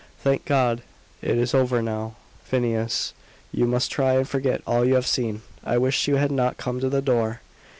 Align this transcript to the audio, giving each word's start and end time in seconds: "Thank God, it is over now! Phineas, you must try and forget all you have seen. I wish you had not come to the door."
"Thank 0.19 0.45
God, 0.45 0.81
it 1.21 1.37
is 1.37 1.53
over 1.53 1.79
now! 1.79 2.15
Phineas, 2.45 3.13
you 3.51 3.67
must 3.67 3.91
try 3.91 4.15
and 4.15 4.27
forget 4.27 4.63
all 4.65 4.83
you 4.83 4.95
have 4.95 5.05
seen. 5.05 5.43
I 5.63 5.77
wish 5.77 6.07
you 6.07 6.15
had 6.15 6.31
not 6.31 6.57
come 6.57 6.79
to 6.79 6.89
the 6.89 7.03
door." 7.03 7.41